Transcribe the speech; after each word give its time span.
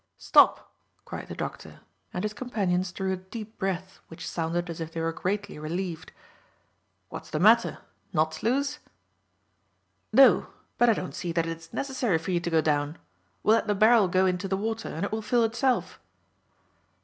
"Stop!" 0.17 0.73
cried 1.05 1.27
the 1.27 1.35
doctor, 1.35 1.81
and 2.11 2.23
his 2.23 2.33
companions 2.33 2.91
drew 2.91 3.13
a 3.13 3.17
deep 3.17 3.59
breath 3.59 3.99
which 4.07 4.27
sounded 4.27 4.67
as 4.67 4.81
if 4.81 4.91
they 4.91 4.99
were 4.99 5.13
greatly 5.13 5.59
relieved. 5.59 6.11
"What's 7.09 7.29
the 7.29 7.39
matter? 7.39 7.77
Knots 8.11 8.41
loose?" 8.41 8.79
"No, 10.11 10.47
but 10.79 10.89
I 10.89 10.93
don't 10.93 11.13
see 11.13 11.31
that 11.33 11.45
it 11.45 11.55
is 11.55 11.71
necessary 11.71 12.17
for 12.17 12.31
you 12.31 12.39
to 12.39 12.49
go 12.49 12.61
down. 12.61 12.97
We'll 13.43 13.57
let 13.57 13.67
the 13.67 13.75
barrel 13.75 14.07
go 14.07 14.25
into 14.25 14.47
the 14.47 14.57
water, 14.57 14.89
and 14.89 15.05
it 15.05 15.11
will 15.11 15.21
fill 15.21 15.43
itself." 15.43 15.99